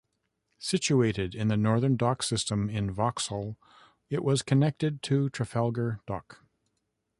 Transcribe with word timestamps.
Situated 0.57 1.35
in 1.35 1.47
the 1.49 1.55
northern 1.55 1.95
dock 1.95 2.23
system 2.23 2.71
in 2.71 2.89
Vauxhall, 2.89 3.55
it 4.09 4.23
was 4.23 4.41
connected 4.41 5.03
to 5.03 5.29
Trafalgar 5.29 5.99
Dock. 6.07 6.43